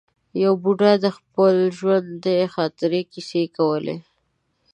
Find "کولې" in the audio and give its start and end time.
3.57-3.97